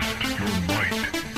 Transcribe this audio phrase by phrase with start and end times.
[0.00, 1.33] Test your might.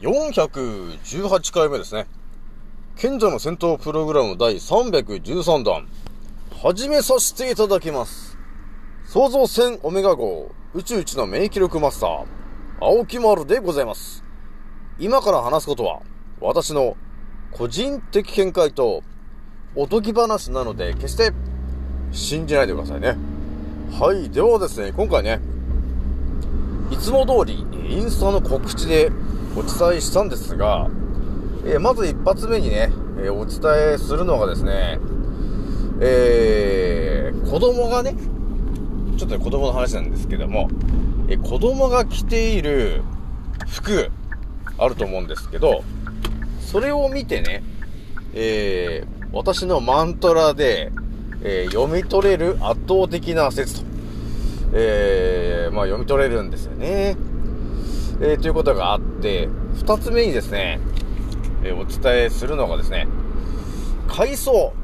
[0.00, 2.06] 418回目ですね。
[2.96, 5.86] 賢者の戦闘プログラム第313弾。
[6.62, 8.38] 始めさせていただきます。
[9.04, 12.24] 創造戦オメガ号宇宙一の免疫力マスター、
[12.80, 14.24] 青木丸でございます。
[14.98, 16.00] 今から話すことは、
[16.40, 16.96] 私の
[17.52, 19.02] 個人的見解と
[19.76, 21.32] おとぎ話なので、決して
[22.10, 23.18] 信じないでくださいね。
[24.00, 24.30] はい。
[24.30, 25.40] ではですね、今回ね、
[26.90, 29.12] いつも通り、インスタの告知で
[29.56, 30.88] お伝えしたんですが、
[31.64, 34.98] えーまず一発目にね、えーお伝えするのがですね、
[36.00, 38.14] えー、子供がね、
[39.18, 40.68] ちょっとね子供の話なんですけども、
[41.28, 43.02] えー子供が着ている
[43.68, 44.10] 服、
[44.78, 45.82] あると思うんですけど、
[46.60, 47.62] それを見てね、
[48.32, 50.92] えー、私のマントラで、
[51.42, 53.90] えー読み取れる圧倒的な説と。
[54.72, 57.16] えー、まあ読み取れるんですよね。
[58.22, 60.78] えー、ということがあって、二つ目にですね、
[61.64, 63.08] えーお伝えするのがですね、
[64.08, 64.74] 海藻。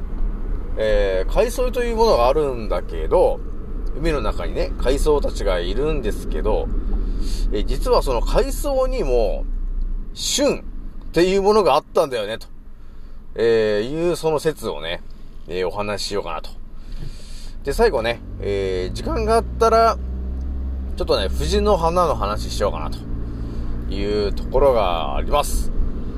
[0.79, 3.39] えー、海藻というものがあるんだけど、
[3.95, 6.67] 海の中にね、海藻たちがいるんですけど、
[7.51, 9.45] えー実はその海藻にも、
[10.15, 12.47] 旬っていうものがあったんだよね、と、
[13.35, 15.03] えーいうその説をね、
[15.47, 16.49] えーお話ししようかなと。
[17.63, 19.95] で、最後ね、えー、時間があったら、
[20.95, 23.06] ちょっとね、藤の花の話しようかなと
[23.89, 25.71] いうところがあります。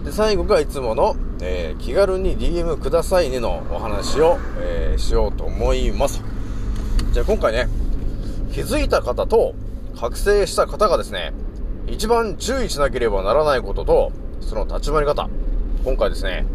[0.04, 6.22] で、最後がいつもの、えー気軽に DM くださいねのお話を、えーしようと思います。
[7.12, 7.68] じゃあ今回ね、
[8.54, 9.54] 気づいた方と
[10.00, 11.34] 覚醒した方がですね、
[11.88, 15.30] 一番注意しなければならないことと、その立ち回り方。
[15.84, 16.46] 今回ですね、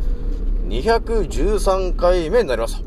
[0.69, 2.83] 213回目になります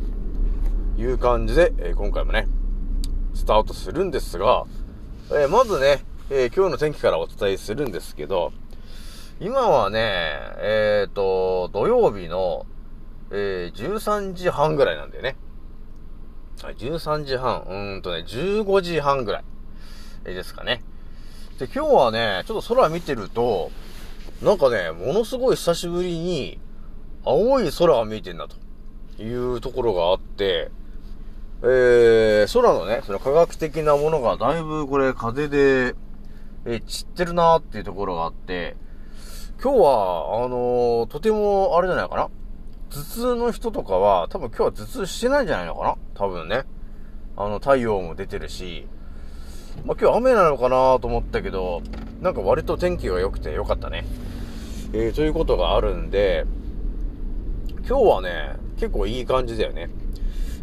[0.96, 2.48] という感じで、えー今回もね、
[3.34, 4.66] スタートするんですが、
[5.32, 8.52] えーまずね、えー今日の天気からお伝えするんですけど、
[9.40, 10.02] 今はね、
[10.58, 12.66] えっ、と、土曜日の、
[13.32, 15.38] えー13時半ぐらいなんだよね。
[16.58, 19.44] 13時半、うんとね、15時半ぐらい、
[20.26, 20.84] ですかね。
[21.60, 23.72] で、今日はね、ちょっと空見てると、
[24.42, 26.60] なんかね、ものすごい久しぶりに、
[27.24, 30.72] 青い空が見えてんだというところがあって、
[31.64, 35.96] えー、空のね、その科学的なものがだいぶこれ風で、
[36.70, 38.76] え散ってるなーっていうところがあって、
[39.64, 42.30] 今日は、あのーとても、あれじゃないかな？
[42.90, 45.96] 頭痛の人とかは、多分今日は頭痛してないんじゃないのかな？
[46.14, 46.66] 多分ね。
[47.38, 48.86] あの、太陽も出てるし、
[49.86, 51.82] まあ、今日雨なのかなと思ったけど、
[52.22, 54.06] なんか割と天気が良くて良かったね。
[54.92, 56.46] えー、ということがあるんで、
[57.88, 59.90] 今日はね、結構いい感じだよね。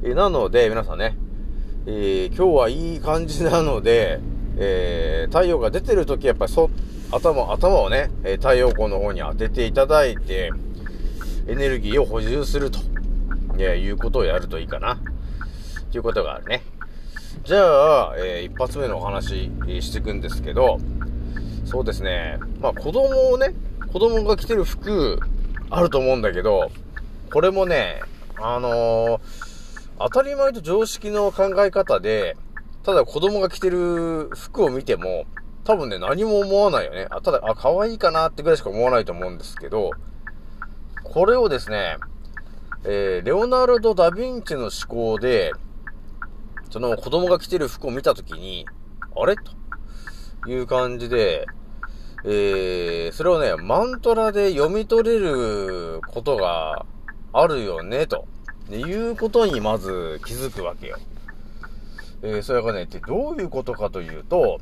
[0.02, 1.16] えーなので、皆さんね、
[1.86, 4.20] えー今日はいい感じなので、
[4.58, 6.70] えー太陽が出てる時やっぱりそ、
[7.10, 10.50] 頭、頭をね、え太陽光の方に当てていただいて、
[11.46, 12.78] エネルギーを補充すると、
[13.58, 14.98] えーいうことをやるといいかな。
[15.90, 16.62] ということがあるね。
[17.44, 20.78] じゃあ、えー一発目のお話、えーしていくんですけど、
[21.64, 22.38] そうですね。
[22.60, 23.54] まあ子供をね、
[23.92, 25.18] 子供が着てる服、
[25.70, 26.70] あると思うんだけど、
[27.32, 28.00] これもね、
[28.36, 29.20] あのー
[29.96, 32.36] 当たり前と常識の考え方で、
[32.84, 35.24] ただ子供が着てる服を見ても、
[35.64, 37.06] 多分ね、何も思わないよね。
[37.10, 39.90] あただ、あ、可愛いかなってぐらいしか思わないと思うんですけど、
[41.02, 41.96] これをですね、
[42.84, 45.52] えーレオナルド・ダ・ヴィンチの思考で、
[46.70, 48.66] その子供が着てる服を見たときに、
[49.16, 49.36] あれ？
[49.36, 51.46] という感じで、
[52.24, 56.84] えー、それをね、マントラで読み取れることが
[57.32, 58.26] あるよね、と
[58.70, 60.98] いうことにまず気づくわけよ。
[62.26, 64.58] えー、それがね、ってどういうことかというと、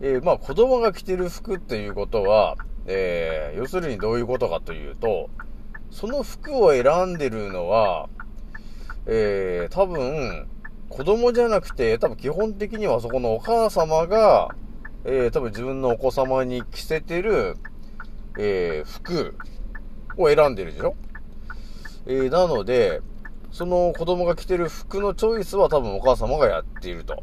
[0.00, 2.56] えー、まあ子供が着てる服っていうことは、
[2.86, 5.30] えー、要するにどういうことかというと、
[5.90, 8.08] その服を選んでるのは、
[9.06, 10.48] えー、多分、
[10.88, 14.54] 子供じゃなくて、多分基本的にはそこのお母様が、
[15.04, 17.56] えー、多分自分のお子様に着せてる、
[18.36, 19.36] えー、服
[20.16, 20.96] を選んでるでしょ？
[22.06, 23.00] えー、なので、
[23.52, 27.22] その子供が着てる服のチョイスは多分お母様がやっていると。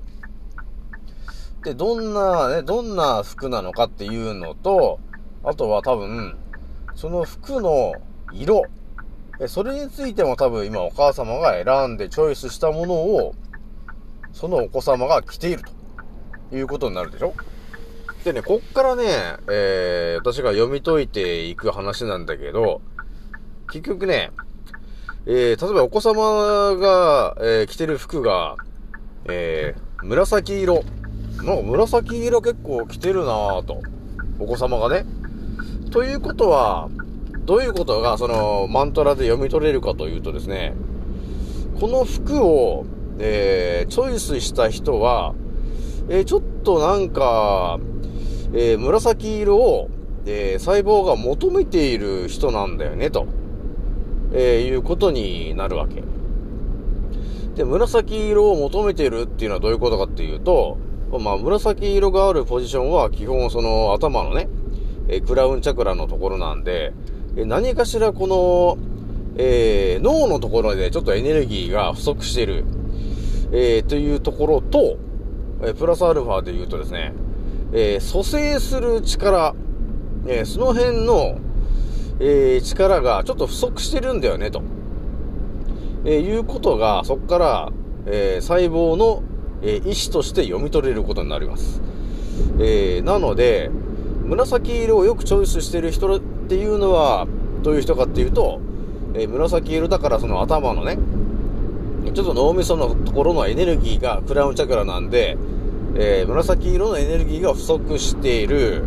[1.63, 4.99] で、どんなね、どんな服なのかっていうのと、
[5.43, 6.37] あとは多分、
[6.95, 7.93] その服の
[8.31, 8.63] 色、
[9.47, 13.35] それについても多分今お母様が選んでチョイスしたものを、
[14.33, 15.63] そのお子様が着ている
[16.49, 17.33] ということになるでしょ
[18.23, 19.03] でね、こっからね、
[19.49, 22.81] えー、私が読み解いていく話なんだけど、
[23.71, 24.31] 結局ね、
[25.29, 28.55] えー、例えばお子様が、えー、着てる服が、
[29.25, 30.85] えー、紫色。
[31.43, 33.81] なんか紫色結構着てるなぁと。
[34.39, 35.05] お子様がね。
[35.91, 36.87] ということは、
[37.45, 40.75] どういうことがそのマントラで読み取れるかというとですね、
[41.77, 42.85] この服を、
[43.19, 45.35] えー、チョイスした人は、
[46.07, 47.79] えー、ちょっとなんか、
[48.53, 49.89] えー、紫色を、
[50.25, 53.27] え、細胞が求めている人なんだよね、と。
[54.33, 56.03] えー、いうことになるわけ。
[57.55, 60.77] で、紫色を求めているっていうのはどういうことかっていうと、
[61.19, 64.49] まあ、紫色があるポジションは基本その頭のね、
[65.07, 66.93] えクラウンチャクラのところなんで、
[67.37, 68.77] え何かしらこの、
[69.37, 72.65] えー、脳のところでちょっとエネルギーが不足している、
[73.53, 74.97] えー、というところと、
[75.63, 77.13] えプラスアルファで言うとですね、
[77.73, 79.55] え蘇生する力、
[80.27, 81.39] えその辺の、
[82.19, 84.61] えー、力がちょっと不足してるんだよね、と。
[86.05, 87.71] えー、いうことが、そこから、
[88.05, 89.23] えー、細胞の、
[89.63, 91.81] え意思として読み取れることになります。
[92.59, 93.71] えなので、
[94.23, 97.27] 紫色をよくチョイスしてる人っていうのは、
[97.63, 98.59] どういう人かっていうと、
[99.15, 100.99] え紫色だからその頭のね、
[102.13, 105.37] ちょっと脳みそのところのエネルギーがクラウンチャクラなんで、
[105.95, 108.83] え紫色のエネルギーが不足している、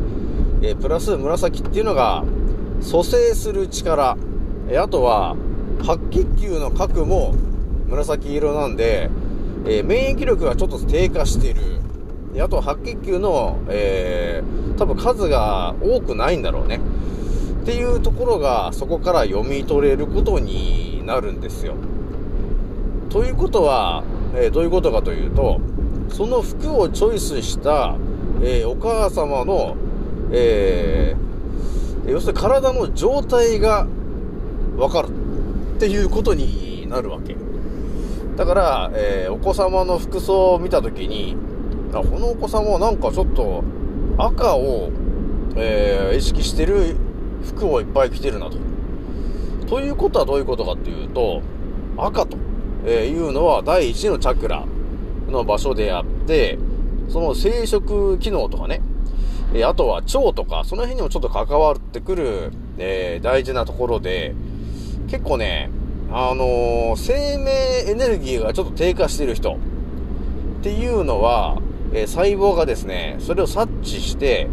[0.62, 2.24] えプラス紫っていうのが、
[2.80, 4.16] 蘇生する力、
[4.68, 5.36] えあとは、
[5.82, 7.34] 白血球の核も
[7.88, 9.10] 紫色なんで、
[9.66, 11.60] えー、免疫力がちょっと低下している。
[12.42, 16.80] あと白血球の、えー、多分数が多くないんだろうね。
[17.62, 21.74] っていうところがそこから読み取れることになるんですよ。
[23.10, 24.04] ということは、
[24.34, 25.60] えー、どういうことかというと、
[26.08, 27.96] その服をチョイスした、
[28.42, 29.76] えー、お母様の、
[30.32, 31.29] えー、
[32.06, 33.86] 要するに体の状態が
[34.76, 35.08] わかる
[35.76, 37.36] っていうことになるわけ。
[38.36, 41.36] だから、えー、お子様の服装を見たときに、
[41.92, 43.62] あ、このお子様はなんかちょっと
[44.16, 44.90] 赤を、
[45.56, 46.96] えー、意識してる
[47.44, 48.56] 服をいっぱい着てるなと。
[49.66, 51.42] ということはどういうことかっていうと、
[51.96, 52.36] 赤と
[52.88, 54.64] いうのは第一のチャクラ
[55.28, 56.58] の場所であって、
[57.08, 58.80] その生殖機能とかね、
[59.54, 64.34] えあとは腸とか、その辺にもちょっと関わってくる、えー、大事なところで、
[65.08, 65.70] 結構ね、
[66.12, 69.54] あのー、生命エネルギーがちょっと低下している人
[70.60, 71.60] っていうのは、
[71.92, 74.48] えー、細胞がですね、それを察知して、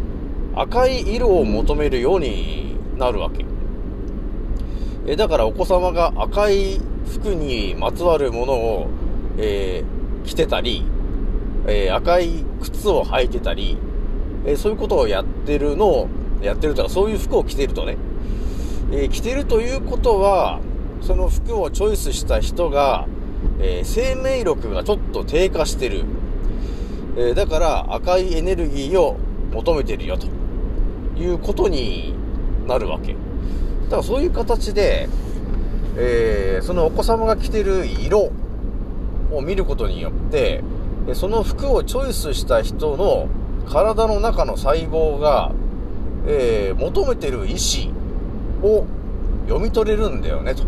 [0.55, 3.45] 赤い色を求めるようになるわけ。
[5.05, 8.87] えだからお子様が赤い服にまつわるものを、
[9.37, 9.83] え
[10.25, 10.83] 着てたり、
[11.67, 13.77] え赤い靴を履いてたり、
[14.45, 16.07] えー、そういうことをやってるのを、
[16.41, 17.97] やってるとか、そういう服を着てるとね、
[18.91, 20.59] えー、着てるということは、
[21.01, 23.07] その服をチョイスした人が、
[23.59, 26.05] えー、生命力がちょっと低下してる。
[27.19, 29.17] えだから赤いエネルギーを
[29.51, 30.27] 求めてるよと
[31.19, 32.13] いうことに
[32.67, 33.13] なるわけ。
[33.85, 35.09] だからそういう形で、
[35.97, 38.31] えそのお子様が着てる色
[39.31, 40.63] を見ることによって、
[41.13, 43.27] その服をチョイスした人の
[43.69, 45.51] 体の中の細胞が、
[46.25, 47.93] えー、求めてる意思
[48.63, 48.85] を
[49.47, 50.63] 読み取れるんだよね、と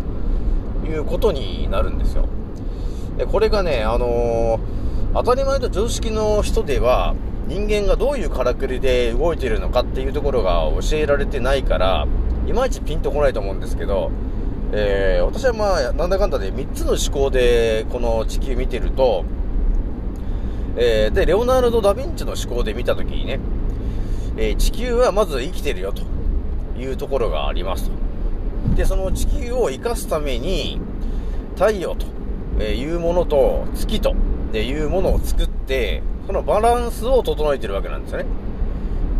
[0.86, 2.28] いうことになるんですよ。
[3.16, 4.60] でこれがね、あのー、
[5.14, 7.14] 当たり前と常識の人では、
[7.48, 12.06] 人間がどういうからくりで動いてるのかっていうところが教えられてないから、
[12.46, 14.10] いまいちピンとこないと思うんですけど、
[14.72, 19.24] えー、私はまあ、なんだかんだで3つの思考でこの地球見てると、
[20.76, 23.40] えー、で、レオナルド・ダ・ヴィンチの思考で見たときにね、
[24.36, 26.02] えー、地球はまず生きてるよと
[26.78, 28.76] いうところがありますと。
[28.76, 30.80] で、その地球を生かすために、
[31.54, 32.06] 太陽と
[32.62, 34.14] いうものと月と
[34.54, 38.26] いうものを作って、そのバランスを整えてるわけなんですよね。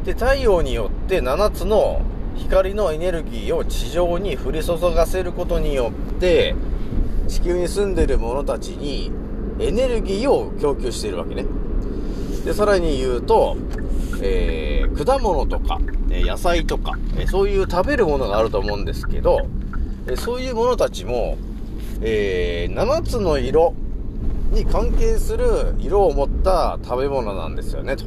[0.04, 2.00] で、太陽によって7つの
[2.36, 6.54] 光のエネルギーを地上に降り注がせることによって、
[7.28, 9.12] 地球に住んでる者たちに
[9.60, 11.44] エネルギーを供給しているわけね。
[12.44, 13.56] で、さらに言うと、
[14.22, 15.78] えー、果物とか、
[16.10, 19.46] え野菜とか、えそういう食べるものがあると思うんですけど、
[20.08, 21.38] えそういう者たちも、
[22.00, 23.74] えー、7つの色
[24.52, 28.04] に関係する色を持った食べ物なんですよね、と。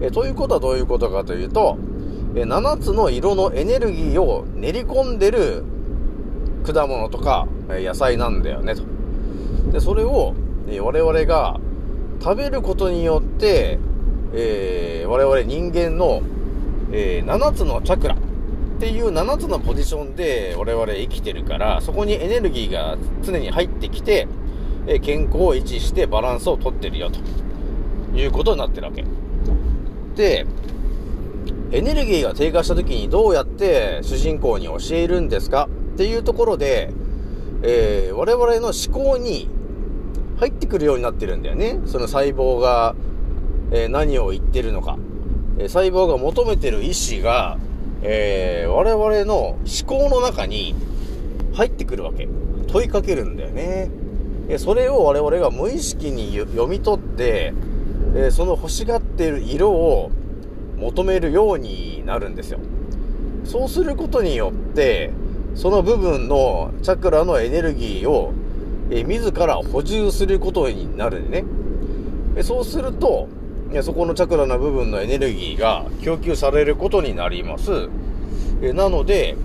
[0.00, 1.78] えということはどういうことかというと、
[2.34, 5.64] え7つの色のエネルギーを練り込んでる
[6.66, 8.82] 果物とか、え野菜なんだよね、と。
[9.72, 10.34] で、それを、
[10.68, 11.60] え我々が
[12.20, 13.78] 食べることによって、
[14.34, 16.22] えー我々人間の、
[16.92, 18.18] えー7つのチャクラっ
[18.78, 24.26] ていう7つのポジションで我々生きてるから、そこにエネルギーが常に入ってきて、
[24.86, 27.20] え健康を維持してバランスをとってるよと
[28.18, 29.04] いうことになってるわけ。
[30.16, 30.46] で、
[31.72, 36.92] エネルギーが低下した時にどうやって主人公に教えるんですかっていうところで、
[37.62, 39.48] えー我々の思考に
[40.38, 41.80] 入ってくるようになってるんだよね。
[41.86, 42.94] その細胞が、
[43.72, 44.98] えー何を言ってるのか。
[45.58, 47.58] えー細胞が求めてる意志が、
[48.02, 50.74] えー我々の思考の中に
[51.54, 52.28] 入ってくるわけ。
[52.68, 53.90] 問いかけるんだよね。
[54.48, 57.52] えそれを我々が無意識に読み取って、
[58.14, 60.10] えその欲しがってる色を
[60.78, 62.60] 求めるようになるんですよ。
[63.44, 65.10] そうすることによって、
[65.54, 68.32] その部分のチャクラのエネルギーを、
[68.90, 71.48] え自ら補充することになるんでね。
[72.36, 73.28] えそうすると、
[73.72, 77.88] えそこのチャクラの部分のエネルギーが供給されることになります。
[78.62, 79.36] えなので、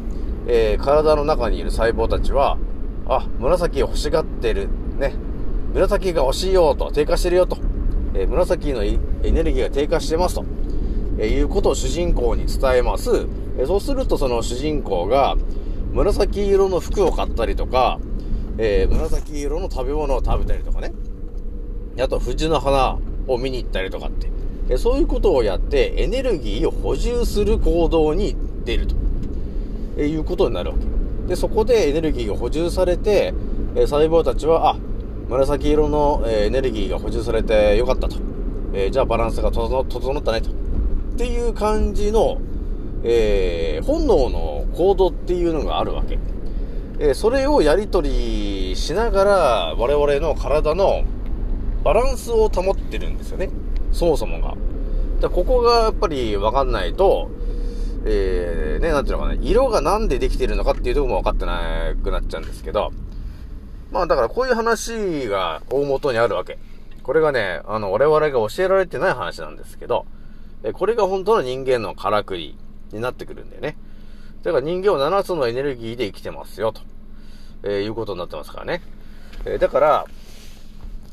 [0.48, 2.58] えー体の中にいる細胞たちは、
[3.08, 4.68] あ、紫を欲しがってる。
[5.00, 5.14] ね。
[5.74, 7.58] 紫が欲しいよと、低下してるよと。
[8.14, 10.46] えー紫のエネルギーが低下してますと。
[11.18, 13.26] えーいうことを主人公に伝えます。
[13.58, 15.36] えそうするとその主人公が、
[15.94, 18.00] 紫色の服を買ったりとか、
[18.58, 20.92] えー紫色の食べ物を食べたりとかね。
[22.00, 24.30] あと、藤の花を見に行ったりとかって。
[24.70, 28.96] えそういうことをやって、エネルギーを補充する行動に出ると。
[29.98, 30.86] えいうことになるわけ。
[31.28, 33.34] で、そこでエネルギーが補充されて、
[33.76, 34.78] え細胞たちは、あ、
[35.30, 38.18] 紫色の、えエネルギーが補充されてよかったと。
[38.74, 40.50] えーじゃあバランスが整整ったねと。
[40.50, 40.54] っ
[41.18, 42.38] ていう感じの、
[43.04, 46.18] えー本能の行動っていうのがあるわけ。
[47.04, 51.04] えそれをやり取りしながら、我々の体の
[51.84, 53.50] バランスを保ってるんですよね。
[53.92, 54.56] そもそもが。
[55.20, 57.32] だここがやっぱり分かんないと、
[58.06, 62.92] えー、ね、なんていうのかな、色がなんでできてるのかっていうとこも分かってなくなっちゃうんですけど、
[63.92, 66.60] まあだからこういう話が大元にあるわけ。
[67.02, 70.06] これがね、あの、我々が教えられてない話なんですけど、
[70.74, 72.56] これが本当の人間のからくり
[72.92, 73.76] になってくるんだよね。
[74.44, 76.82] だから人間は7つのエネルギーで生きてますよ、と、
[77.64, 78.82] えーいうことになってますからね。
[79.46, 80.06] えーだから、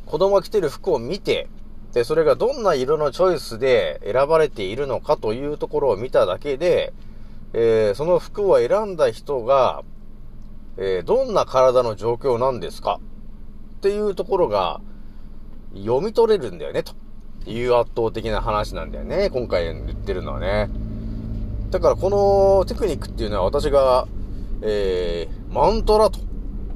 [0.07, 1.49] 子供が着てる服を見て、
[1.93, 6.95] で、それがどんな色のチョイスで選ばれているのかというところを見ただけで、
[7.53, 9.83] えーその服を選んだ人が、
[10.79, 12.99] えーどんな体の状況なんですか
[13.77, 14.81] っていうところが
[15.75, 16.95] 読み取れるんだよね、と
[17.47, 19.29] いう圧倒的な話なんだよね。
[19.29, 20.88] 今回言ってるのはね。
[21.71, 24.07] だからこのテクニックっていうのは私が、
[24.63, 26.21] えーマントラと、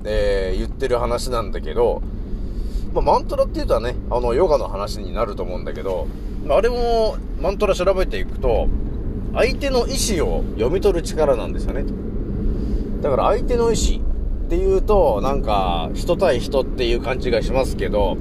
[0.05, 2.03] えー言ってる話なんだけど、
[2.95, 6.07] まあ、マントラって言うとはね、あの、ヨガの話になると思うんだけど、
[6.49, 8.69] あ、あれも、マントラ調べていくと、
[9.35, 11.85] 相手の意思を読み取る力なんですよね。
[13.01, 14.03] だから相手の意思
[14.47, 18.17] っていうと、なんか、人対人っていう感じがしますけど、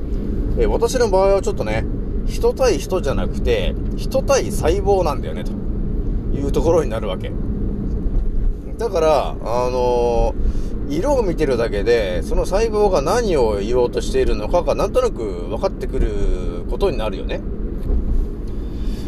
[0.58, 1.86] えー私の場合はちょっとね、
[2.28, 5.52] 人対人じゃなくて、人対細胞なんだよね、と
[6.34, 7.32] いうところになるわけ。
[8.78, 9.36] だから、あ
[9.70, 10.62] のー
[10.92, 17.40] 色を見てるだけで、その細胞が何を言おうとしているのかがなんとなく分かってくることになるよね。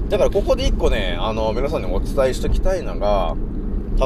[0.07, 3.35] だからここで一個ね、あの、皆さんにお伝えしときたいのが、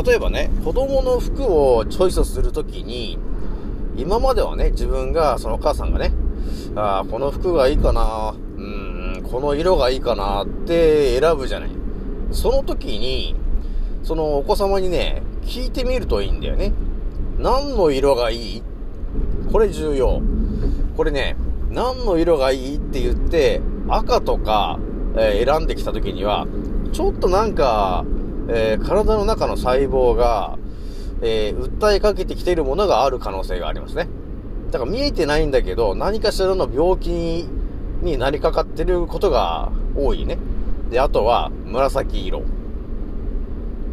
[0.04, 3.20] 例えばね、子供の服をチョイスするときに、
[3.96, 6.14] 今まではね、自分が、そのお母さんがね、
[6.76, 11.77] ああ、この服がいいかな、うん、この色がいいかなって選ぶじゃない。
[12.32, 13.36] その時に、
[14.04, 16.74] そのお子様にね、聞いてみるといいんだよね。
[17.40, 18.64] 何の色がいい？
[19.52, 20.22] これ重要。
[20.96, 21.36] これね、
[21.70, 24.80] 何の色がいいって言って、赤とか、
[25.16, 26.48] えー選んできた時には、
[26.92, 28.06] ちょっとなんか、
[28.50, 30.58] えー体の中の細胞が、
[31.22, 34.08] えー訴えかけてきているものがある可能性がありますね。
[34.72, 37.48] だから見えてないんだけど、何かしらの病気
[38.02, 40.38] になりかかってることが多いね。
[40.90, 42.40] で、あとは、紫色。
[42.40, 42.44] う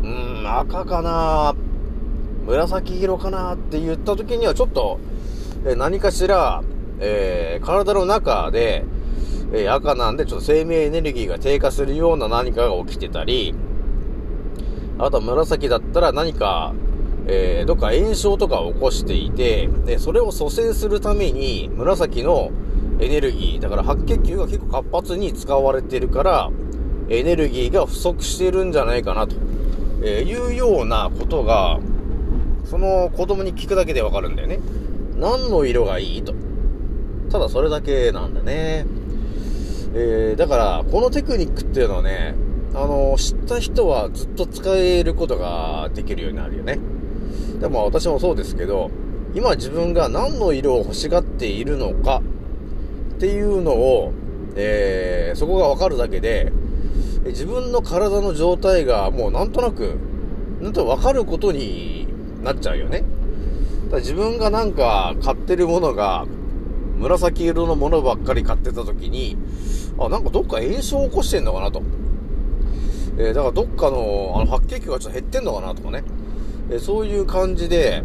[0.07, 1.55] ーん、赤かな
[2.47, 4.99] 紫色かなって言った時にはちょっと、
[5.67, 6.63] え何かしら、
[7.01, 8.85] えー、体の中で、
[9.53, 13.55] えー、赤なんでちょっと生命エネルギーが低下するような何かが起きてたり、
[14.99, 16.75] あと紫だったら何か、
[17.27, 22.51] えー、どっか炎症とかを起こしていて、で、それを蘇生するために、紫の
[23.01, 26.51] エネルギー、だから白血球が結構活発に使われてるから、
[27.09, 29.37] エネルギーが不足してるんじゃないかなと、
[30.03, 31.79] えいうようなことが、
[32.65, 34.61] その子供に聞くだけでわかるんだよね。
[35.17, 36.35] 何の色がいいと。
[37.31, 38.87] ただそれだけなんだね。
[39.95, 42.35] えー、だから、このテクニックっていうのはね、
[42.75, 46.79] あの、知った人はずっと使えることができるようになるよね。
[47.61, 48.91] でも私もそうですけど、
[49.35, 52.23] 今自分が何の色を欲しがっているのか
[53.17, 54.13] っていうのを、
[54.57, 56.53] えー、そこがわかるだけで、
[57.25, 59.99] 自分の体の状態がもうなんとなく、
[60.61, 62.07] なんとわかることに
[62.43, 63.05] なっちゃうよね。
[63.91, 66.27] だ自分がなんか買ってるものが、
[66.99, 69.37] 紫色のものばっかり買ってた時に、
[69.99, 71.83] あ、なんかどっか炎症を起こしてんのかなと。
[73.17, 76.05] えー、だからどっかの、あの、白血球がちょっと減ってんのかなとかね。
[76.71, 78.03] えー、そういう感じで、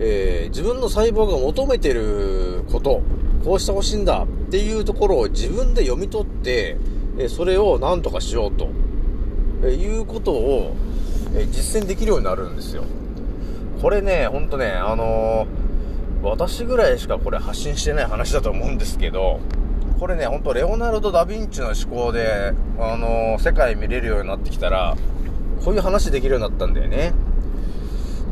[0.00, 3.02] えー、自分の細胞が求めてること、
[3.44, 6.76] こうしてほしいんだっていうところを自分で読み取って、
[7.18, 8.68] えそれを何とかしようと、
[9.64, 10.76] えいうことを、
[11.34, 12.84] え実践できるようになるんですよ。
[13.82, 15.46] これね、ほんとね、あの
[16.22, 19.40] 私ぐらいしかこれ発信してない話だと思うんですけど、
[19.98, 24.96] これね、ほんとレオナルド・ダ・ヴィンチの思考で、あの世界見れるようになってきたら、
[25.64, 27.12] こういう話できるようになったんだよね。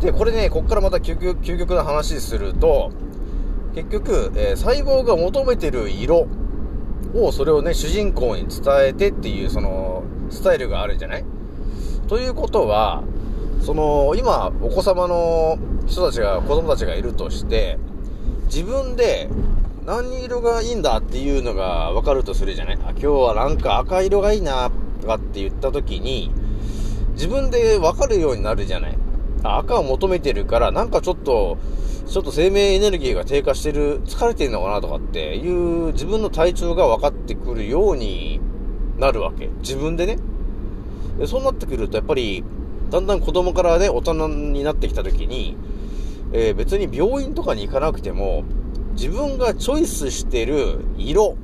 [0.01, 2.93] で、これね、こっからまた究極究極な話すると、
[3.75, 6.27] 結局、えー、細胞が求めてる色
[7.15, 11.25] を、それをね、主人公に伝えてっていう、その、スタイルがあるじゃない？
[12.09, 13.03] ということは、
[13.61, 17.79] その、今、お子様の人たちが、子供たちがいるとして、
[18.47, 19.29] 自分で
[19.85, 22.79] 何色がいいんだっていうのが分かるとするじゃない？
[22.85, 26.31] あ、今日はなんか赤色がいいな、とかって言った時に、
[27.13, 28.99] 自分で分かるようになるじゃない？
[29.49, 31.59] 赤を求めてるから、なんかちょっと、
[32.07, 38.41] ちょっと生命エネルギーが低下してる、疲れてるのかなとかっていう自分の体調が分かってくるように
[38.99, 39.49] なるわけ。
[39.59, 40.19] 自分でね。
[41.19, 42.45] でそうなってくると、やっぱり、
[42.91, 45.57] だんだん子供からね、大人になってきた時に、
[46.33, 48.45] えー、別に病院とかに行かなくても、
[48.93, 51.37] 自分がチョイスしてる色、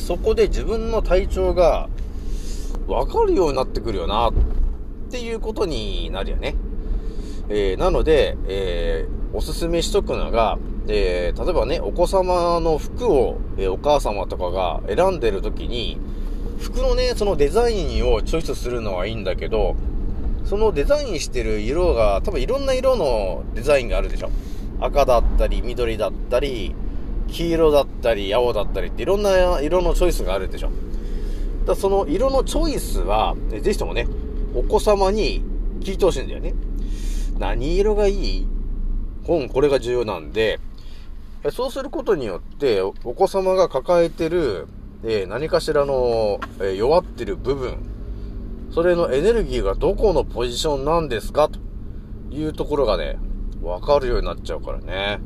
[0.00, 1.88] そこで自分の体調が
[2.86, 4.32] 分かるようになってくるよな、っ
[5.10, 6.54] ていうことになるよね。
[7.48, 15.98] えー、なので、えー、おすすめしとくのが、えー、例えばね、お子様の服を、えお母様とかが選んでる時に、
[16.58, 19.76] 服のね、そのデザインをチョイスするのはいいんだけど、
[20.44, 24.30] そのデザインしてる色が、多分いろんな色のデザインがあるでしょ。
[24.80, 26.74] 赤だったり、緑だったり、
[27.28, 30.70] 黄色だったり、青だったりっていろんな色のチョイスがあるでしょ。
[31.66, 34.06] だその色のチョイスは、ぜひともね、
[34.54, 35.42] お子様に
[35.80, 36.54] 聞いてほしいんだよね。
[37.38, 38.46] 何色がいい？
[39.24, 40.60] 本、これが重要なんで、
[41.52, 44.66] そうすることによって、お子様が抱えてる、
[45.04, 47.78] え、何かしらの、え、弱ってる部分、
[48.72, 51.48] それのエネルギーがどこのポジションなんですか？
[51.48, 51.58] と
[52.30, 53.18] いうところがね、
[53.62, 55.20] わかるようになっちゃうからね。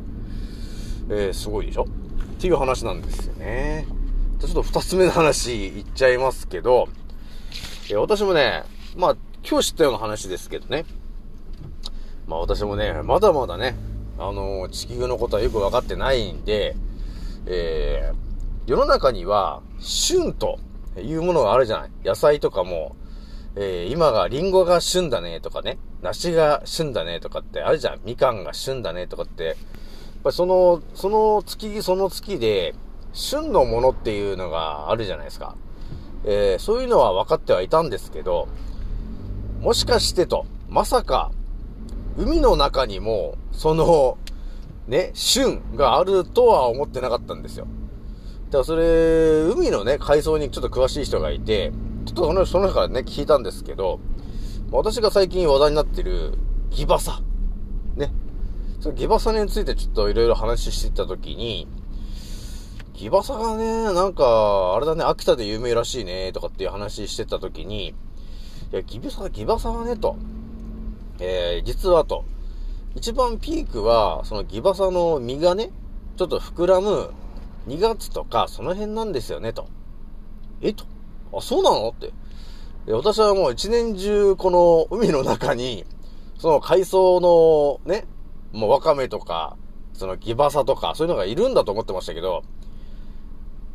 [1.08, 1.84] えー、すごいでしょ？
[1.84, 1.86] っ
[2.40, 3.86] ていう話なんですよね。
[4.38, 6.88] ちょっと二つ目の話言っちゃいますけど、
[7.90, 8.62] え私もね、
[8.96, 10.84] まあ、今日知ったような話ですけどね。
[12.30, 13.74] まあ私もね、まだまだね、
[14.16, 16.76] あのー、地球のことはよくわかってないんで、
[17.46, 20.60] えー、世の中には、旬と
[20.96, 21.90] いうものがあるじゃない。
[22.04, 22.94] 野菜とかも、
[23.56, 28.00] えー、今がリンゴが旬だねとかね、梨が旬だねとかってあるじゃん。
[28.04, 29.44] みかんが旬だねとかって。
[29.44, 29.56] やっ
[30.22, 32.76] ぱりその、その月、その月で、
[33.12, 35.56] 旬のものっていうのがあるじゃないですか。
[36.24, 38.46] えー、そういうのは分かってはいたんですけど、
[39.60, 41.32] もしかしてと、まさか、
[42.20, 44.18] 海の中にも、その、
[44.86, 47.66] ね、旬があるとは思ってなかったんですよ。
[48.46, 51.72] だからそれ、海のね、海藻にちょっと詳しい人がいて、
[52.04, 54.00] ちょっとその、その人からね、聞いたんですけど、
[54.70, 56.34] 私が最近話題になってる、
[56.68, 57.22] ギバサ。
[57.96, 58.12] ね。
[58.80, 61.68] そのギバサについてちょっといろいろ話していったときに、
[62.92, 67.94] ギバサがね、なんか、あれだね、秋田で有名らしいね、とかっていう話してたときに、い
[68.72, 70.16] や、ギバサ、ギバサはね、と。
[71.20, 72.24] えー、実はと、
[72.94, 75.70] 一番ピークは、そのギバサの実がね、
[76.16, 77.10] ちょっと膨らむ
[77.68, 79.68] 2月とか、その辺なんですよね、と。
[80.62, 80.84] えと。
[81.32, 81.90] あ、そうなの？
[81.90, 82.12] って。
[82.90, 85.84] 私はもう一年中、この海の中に、
[86.38, 88.06] その海藻のね、
[88.52, 89.56] もうワカメとか、
[89.92, 92.42] そのギバサとか、そういうのがいるんだと思ってましたけど、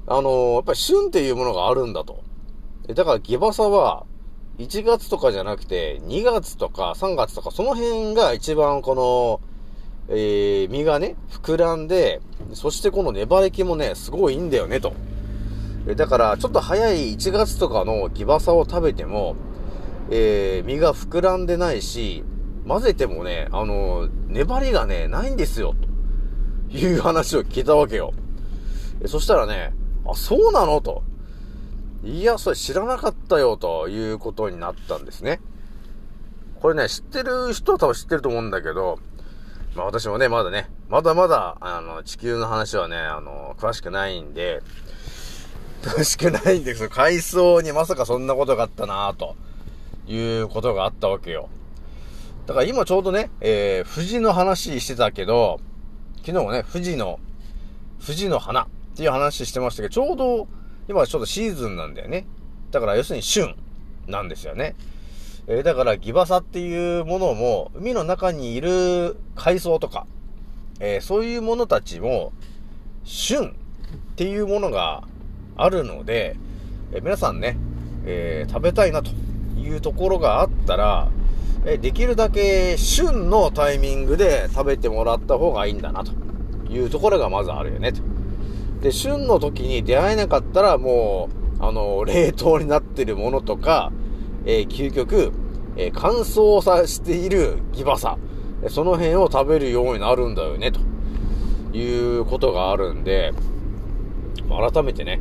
[0.08, 2.24] あのやっぱり旬っていうものがあるんだと。
[2.88, 4.06] だからギバサは、
[4.58, 9.42] 1月とかじゃなくて、2月とか3月とか、その辺が一番この、
[10.08, 12.22] えー、実がね、膨らんで、
[12.54, 14.94] そしてこの粘り気もね、すごいいいんだよね、と。
[15.88, 19.36] えだから、ちょっと早い1月とかのギバサを食べても、
[20.10, 22.24] えー、実が膨らんでないし、
[22.66, 25.76] 混ぜてもね、あの、粘りがね、ないんですよ、
[26.72, 28.14] という話を聞いたわけよ。
[29.04, 29.74] えそしたらね、
[30.08, 30.80] あ、そうなの？
[30.80, 31.04] と。
[32.06, 35.42] いや、それ知らなかったよ、ということになったんですね。
[36.62, 39.00] これね、知ってる人は多分知ってると思うんだけど、
[39.76, 44.62] まあ私もね、まだね、まだまだ、あの、地球の話はね、あの、詳しくないんで、
[45.82, 46.90] 詳しくないんですよ。
[46.90, 49.36] 海藻にまさかそんなことがあったなと
[50.08, 51.50] いうことがあったわけよ。
[52.46, 55.60] だから今ちょうどね、えー、富士の話してたけど、
[56.18, 57.20] 昨日もね、富士の、
[58.00, 60.48] 富士の花っていう話してましたけど、ちょうど
[60.88, 62.26] 今ちょっとシーズンなんだよね。
[62.72, 63.56] だから要するに旬
[64.08, 64.76] なんですよね。
[65.48, 70.08] えー、だからギバサっていうものも、海の中にいる海藻とか、
[70.80, 72.34] えー、そういうものたちも、
[73.04, 73.52] 旬っ
[74.16, 75.04] ていうものが
[75.56, 76.36] あるので、
[76.92, 77.58] えー、皆さんね、
[78.08, 79.12] え食べたいなと
[79.58, 81.10] いうところがあったら、
[81.66, 86.12] えできるだけ旬のタイミングで食べてもらった方がいいんだなと
[86.70, 88.02] いうところがまずあるよねと。
[88.82, 93.92] で、旬の時に出会えなかったらもう、あの、冷凍になってるものとか、
[94.46, 95.32] えー、究極、
[95.78, 98.18] えー、乾燥させているギバサ、
[98.70, 100.80] その辺を食べるようになるんだよね、と
[101.76, 103.34] いうことがあるんで、
[104.50, 105.20] 改めてね、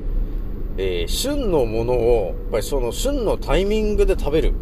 [0.77, 4.53] えー、旬のものを、やっぱりその旬のタイミングで食べる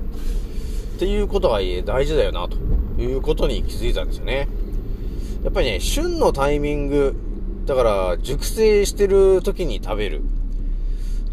[0.97, 2.57] っていうことが大事だよな、と
[3.01, 4.49] いうことに気づいたんですよね。
[5.43, 7.17] やっぱりね、旬のタイミング、
[7.65, 10.23] だから熟成してる時に食べる。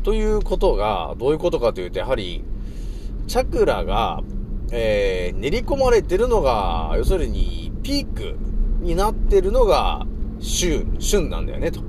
[0.04, 2.44] ということが、どういうことかというと、やはり、
[3.28, 4.22] チャクラが、
[4.72, 8.38] えー、練り込まれてるのが、要するに、ピーク
[8.82, 10.06] になってるのが、
[10.40, 11.82] 旬、旬なんだよね、と。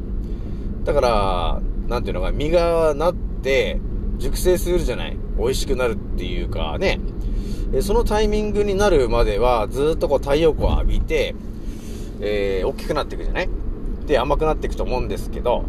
[0.84, 3.78] だから、なんていうのか、実がなって、
[4.18, 5.16] 熟成するじゃない。
[5.38, 7.00] 美味しくなるっていうかね。
[7.80, 11.34] そのタイミングになるまでは、ずっとこう太陽光を浴びて、
[12.20, 13.48] えー、大きくなっていくじゃない
[14.06, 15.64] で、甘くなっていくと思うんですけど、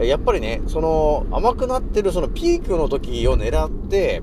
[0.00, 4.22] やっぱりね、その甘くなってるそのピークの時を狙って、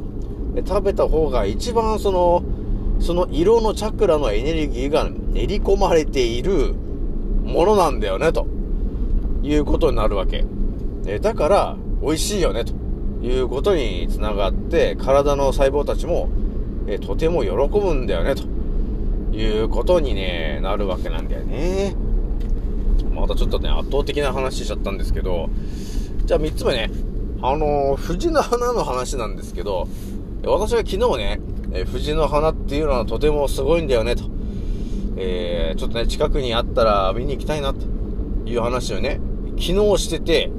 [0.65, 2.43] 食べた方が一番その、
[2.99, 6.73] その色のチャクラのエネルギーが練り込まれている
[7.43, 8.47] ものなんだよね、と
[9.43, 10.45] いうことになるわけ。
[11.21, 12.73] だから、美味しいよね、と
[13.21, 16.29] いうことにつながって、体の細胞たちも、
[16.87, 18.43] えとても喜ぶんだよね、と
[19.35, 21.95] いうことにね、なるわけなんだよね。
[23.13, 25.49] またちょっとね、圧倒的な話しちゃったんですけど、
[26.25, 26.91] じゃあ3つ目ね、
[27.41, 29.87] あのー、藤の花の話なんですけど、
[30.43, 31.41] 私は昨日ね、
[31.73, 34.23] えー、藤の花っていうのはとてもすごいんだよね、と。
[35.17, 37.85] えー、ちょっとね、近くにあったら見に行きたいな、と
[38.45, 39.19] いう話をね、
[39.59, 40.51] 昨日してて、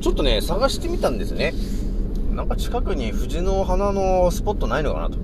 [0.00, 1.54] ちょっとね、探してみたんですね。
[2.32, 5.18] なんか近くに藤の花のスポットないのかな、と、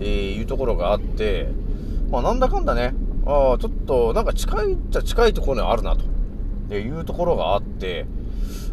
[0.00, 1.48] え、いうところがあって、
[2.10, 2.94] まあなんだかんだね、
[3.30, 5.96] ああ、ちょっと、なんか近いっちゃ近いところにあるな、
[6.68, 8.06] というところがあって、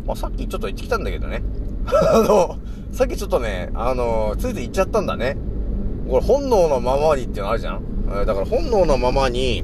[0.07, 1.43] まあさっきちょっと行ってきたんだけどね。
[1.85, 2.57] あの、
[2.91, 5.37] さっきちょっとね、あの、ついて行っちゃったんだね。
[6.09, 8.25] これ本能のままにっていうのあるじゃん。
[8.25, 9.63] だから本能のままに、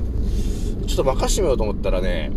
[0.86, 2.32] ちょっと任してみようと思ったらね、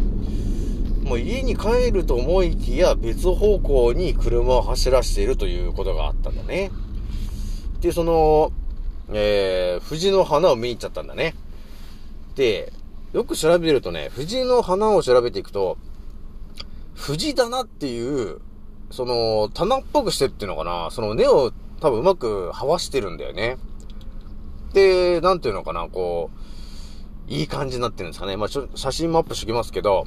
[1.02, 6.70] もう家に帰ると思いきや別方向に車を走らせているということがあったんだね。
[7.80, 8.50] で、その、
[9.12, 11.34] えー、藤の花を見に行っちゃったんだね。
[12.36, 12.72] で、
[13.12, 15.76] よく調べるとね、藤の花を調べていくと、
[16.94, 18.40] 藤棚っていう
[18.90, 23.58] その、棚っぽくしてっていうのかな、その根を多分うまく這わしてるんだよね。
[24.72, 26.30] で、なんていうのかな、こ
[27.28, 28.36] う、いい感じになってるんですかね。
[28.36, 30.06] まあ、ちょ、写真もアップしときますけど、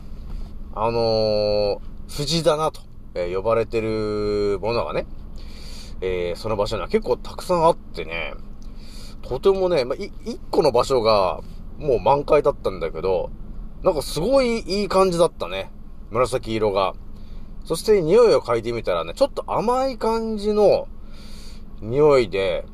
[0.74, 2.82] あのー、藤棚と、
[3.16, 5.06] え、呼ばれてるものがね、
[6.02, 8.34] えー、その場所には結構たくさんあってね、
[9.24, 11.42] とてもね、まあ、一個の場所が
[11.80, 13.32] もう満開だったんだけど、
[13.84, 15.72] なんかすごいいい感じだったね。
[16.12, 16.94] 紫色が。
[17.64, 20.88] そして匂いを嗅いでみたらね、ちょっと甘い感じの
[21.82, 22.66] 匂いで、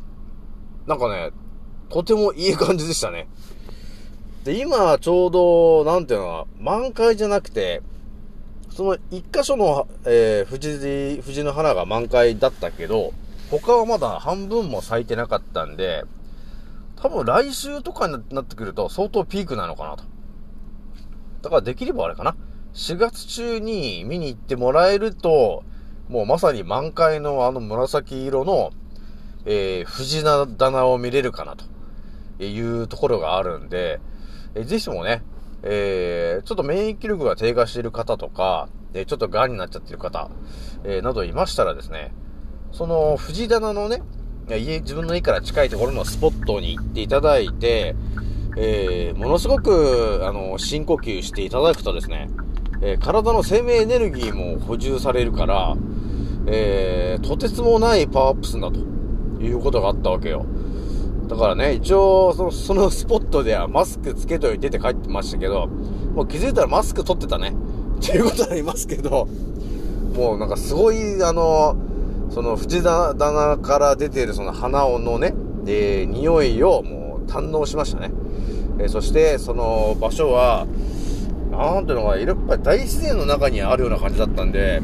[0.87, 1.31] なんかね、
[1.89, 3.27] とてもいい感じでしたね。
[4.43, 7.81] で、今、ちょうど、なんていうのかな、満開じゃなくて、
[8.69, 13.13] その一箇所の、えー、藤藤の花が満開だったけど、
[13.49, 16.03] 他はまだ半分も咲いてなかったんで、
[17.05, 20.03] 多分来週とかになってくると相当ピークなのかなと。
[21.43, 22.35] だからできればあれかな。
[22.73, 25.63] 4月中に見に行ってもらえると、
[26.09, 28.71] もうまさに満開のあの紫色の、
[29.45, 33.99] えー、藤棚を見れるかなというところがあるんで、
[34.55, 35.21] えー、ぜひともね、
[35.61, 40.31] えー、ちょっと免疫力が低下している方とか、え、ちょっと癌になっちゃってる方、
[40.83, 42.15] え、などいましたらですね、
[42.71, 44.01] その藤棚のね、
[44.53, 47.95] 家、自分の家から近いところのスポットに行っていただいて、
[48.57, 52.29] えー、ものすごく、あの、深呼吸していただくとですね、
[52.81, 55.75] えー、体の生命エネルギーも補充されるから、
[56.47, 58.79] えー、とてつもないパワーアップするんだと
[59.43, 60.45] いうことがあったわけよ。
[61.27, 65.67] だからね、一応、その、その スポットではマスクつけといてって帰ってましたけど、
[66.13, 67.55] もう気づいたらマスク取ってたね。
[67.97, 69.27] っていうことはありますけど、
[70.15, 71.75] もうなんかすごい、あの、
[72.29, 75.33] その藤棚から出ているその花のね、
[75.67, 78.11] えー、匂いをもう堪能しましたね。
[78.79, 80.67] えー、そして、その場所は、
[81.51, 84.81] なんていうのか、やっぱり大自然の中にあるような感じだったんで、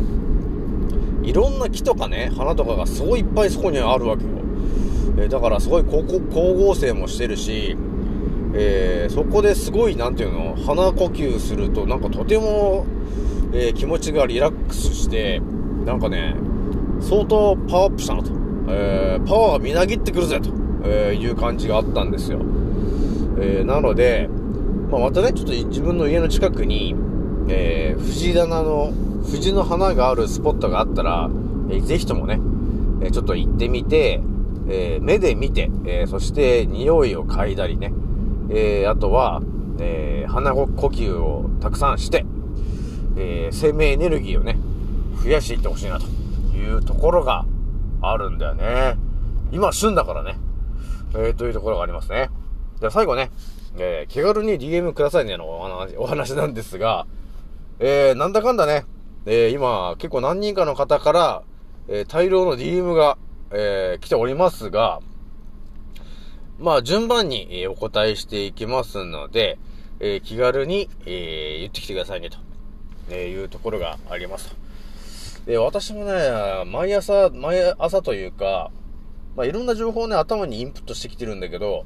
[1.23, 4.29] いろんな木とかね、花とかがすごいいっぱいそこにあるわけよ。
[5.17, 7.75] えー、だからすごい光合成もしてるし、
[8.53, 12.85] えー、そこですごい、なんていうの、鼻呼吸すると、なんかとても、
[13.53, 15.41] えー、気持ちがリラックスして、
[15.85, 16.35] なんかね、
[17.01, 18.31] 相当パワーアップしたなと。
[18.67, 20.51] えー、パワーがみなぎってくるぜと、
[20.85, 22.39] えいう感じがあったんですよ。
[23.39, 24.29] えなので、
[24.89, 26.95] まあ、またね、ちょっと自分の家の近くに、
[27.47, 28.93] え藤棚の、
[29.29, 31.29] 藤の花があるスポットがあったら、
[31.69, 32.39] えー、ぜひともね、
[33.03, 34.21] えちょっと行ってみて、
[34.69, 37.93] え目で見て、えそして匂いを嗅いだりね、
[38.49, 39.41] えあとは、
[39.79, 42.25] え鼻呼吸をたくさんして、
[43.17, 44.57] え生命エネルギーをね、
[45.23, 46.20] 増やしていってほしいなと。
[46.53, 47.45] いうところが
[48.01, 48.97] あるんだよね。
[49.51, 50.37] 今旬だからね。
[51.13, 52.29] えー、というところがありますね。
[52.79, 53.31] では最後ね、
[53.77, 57.05] えー、気軽に DM くださいねのお話 お話なんですが、
[57.79, 58.85] えー、なんだかんだね、
[59.25, 61.43] えー、今結構何人かの方から、
[61.87, 63.17] えー、大量の DM が、
[63.51, 64.99] えー、来ておりますが、
[66.59, 69.57] まあ順番に、お答えしていきますので、
[69.99, 72.37] えー、気軽に、えー、言ってきてくださいねと、
[73.09, 74.55] えー、いうところがあります。
[75.45, 76.13] で、私もね、
[76.67, 78.71] 毎朝、毎朝というか、
[79.35, 81.85] まあ、いろんな情報をね、頭にインプットしてきてるんだけど、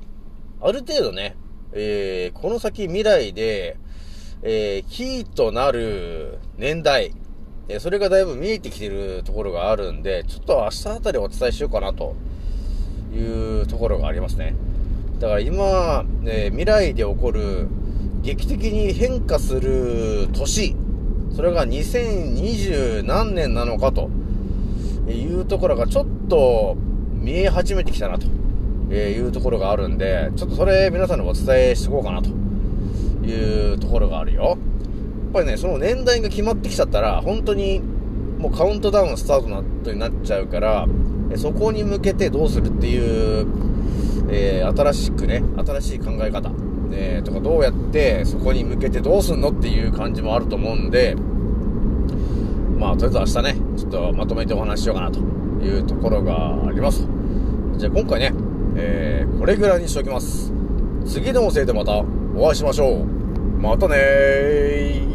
[0.62, 1.36] ある程度ね、
[1.74, 3.78] えー、この先未来で、
[4.42, 7.14] えー、キーとなる年代、
[7.70, 12.16] えー、それがだいぶ見えてきてるところがあるんで、ちょっと明日あたりお伝えしようかなと
[13.14, 13.18] い
[13.62, 14.56] うところがありますね。
[15.20, 17.68] だから今、ね、未来で起こる
[18.22, 20.76] 劇的に変化する年
[21.36, 24.10] それが2020何年なのかと
[25.12, 26.76] いうところがちょっと
[27.14, 28.26] 見え始めてきたなと
[28.94, 32.30] いうところがあるんで、ちょっとそれ皆さんにお伝えしていこうかなと
[33.26, 34.44] いうところがあるよ。
[34.44, 34.58] やっ
[35.34, 37.82] ぱりね、その年代が決まってきちゃったら、本当に
[38.40, 40.88] もうカウントダウンスタートになっちゃうから、
[41.36, 42.98] そこに向けてどうするってい
[43.42, 43.46] う、
[44.30, 46.50] えー、新しくね、新しい考え方。
[46.98, 51.16] えー、とかどうやってそこに向けてどうすんのっていう感じもあると思うんで、
[52.80, 57.08] まあ、とりあえず明日ね、ちょっとまとめてお話ししようかなというところがあります。
[57.78, 58.34] じゃあ今回ね、
[58.78, 60.54] えー、これぐらいにしておきます。
[61.06, 62.00] 次のおせいでまた
[62.36, 63.06] お会いしましょう。
[63.62, 65.15] またねー。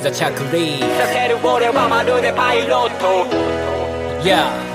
[0.00, 3.26] ざ着陸させる俺はまるでパイロット。
[4.22, 4.69] Yeah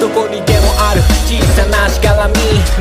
[0.00, 1.00] どこにでもある。
[1.24, 2.34] 小さなしがらみ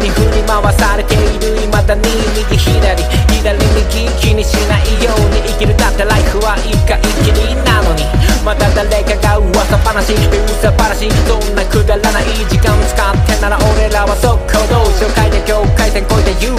[0.04, 1.56] に振り回されている。
[1.72, 2.02] 未だに
[2.36, 3.04] 右左
[3.42, 8.04] 左右気にしないように生きるだってライフは一回きりなのに。
[8.44, 10.14] また誰かが噂話。
[10.14, 11.10] 嘘話。
[11.26, 16.52] そんなくだらない時間使ってなら俺らは速攻動紹介で境界線越えて You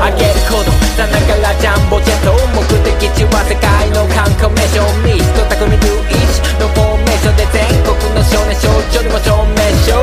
[0.00, 5.76] あげるほどさながらジャンボジェット目的地は世界の観光名所ミスト匠龍
[6.08, 9.57] 一のフォーメーションで全国の少年少女にも証明。
[9.58, 9.98] 名常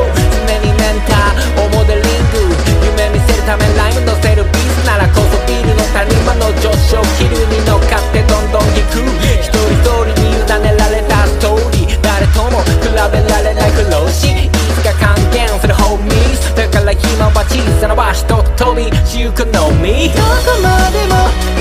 [0.60, 1.64] にメンター。
[1.64, 2.52] をモデリング。
[2.84, 9.00] 夢見せるためライム乗せるビーならこそビールの谷間の上昇気流に乗っかってどんどん行く。
[9.40, 12.02] 一人一人に委ねられたストーリー。
[12.02, 14.28] 誰とも比べられない苦労し。
[14.28, 18.92] いつか還元するホーミーだから今は小さな場所と飛び。
[18.92, 20.10] 私欲のみ。
[20.10, 21.55] どこまでも